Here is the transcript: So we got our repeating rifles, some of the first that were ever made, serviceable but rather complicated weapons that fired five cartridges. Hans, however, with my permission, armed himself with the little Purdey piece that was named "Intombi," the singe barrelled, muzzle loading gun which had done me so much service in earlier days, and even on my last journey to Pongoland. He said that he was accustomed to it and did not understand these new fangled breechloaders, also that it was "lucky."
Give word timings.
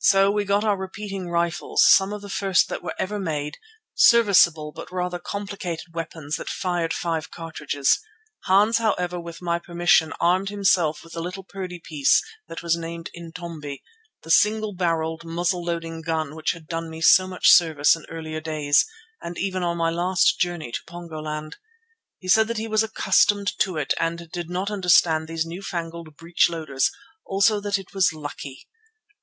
So 0.00 0.30
we 0.30 0.46
got 0.46 0.64
our 0.64 0.78
repeating 0.78 1.28
rifles, 1.28 1.84
some 1.86 2.10
of 2.14 2.22
the 2.22 2.30
first 2.30 2.70
that 2.70 2.82
were 2.82 2.94
ever 2.98 3.18
made, 3.18 3.58
serviceable 3.94 4.72
but 4.72 4.90
rather 4.90 5.18
complicated 5.18 5.92
weapons 5.92 6.36
that 6.36 6.48
fired 6.48 6.94
five 6.94 7.30
cartridges. 7.30 8.00
Hans, 8.44 8.78
however, 8.78 9.20
with 9.20 9.42
my 9.42 9.58
permission, 9.58 10.14
armed 10.20 10.48
himself 10.48 11.04
with 11.04 11.12
the 11.12 11.20
little 11.20 11.44
Purdey 11.44 11.78
piece 11.84 12.22
that 12.48 12.62
was 12.62 12.78
named 12.78 13.10
"Intombi," 13.14 13.82
the 14.22 14.30
singe 14.30 14.64
barrelled, 14.74 15.22
muzzle 15.22 15.62
loading 15.62 16.00
gun 16.00 16.34
which 16.34 16.52
had 16.52 16.66
done 16.66 16.88
me 16.88 17.02
so 17.02 17.26
much 17.26 17.50
service 17.50 17.94
in 17.94 18.06
earlier 18.08 18.40
days, 18.40 18.86
and 19.20 19.36
even 19.38 19.62
on 19.62 19.76
my 19.76 19.90
last 19.90 20.40
journey 20.40 20.72
to 20.72 20.80
Pongoland. 20.88 21.56
He 22.20 22.28
said 22.28 22.48
that 22.48 22.56
he 22.56 22.68
was 22.68 22.82
accustomed 22.82 23.52
to 23.58 23.76
it 23.76 23.92
and 24.00 24.30
did 24.32 24.48
not 24.48 24.70
understand 24.70 25.28
these 25.28 25.44
new 25.44 25.60
fangled 25.60 26.16
breechloaders, 26.16 26.90
also 27.26 27.60
that 27.60 27.76
it 27.78 27.92
was 27.92 28.14
"lucky." 28.14 28.66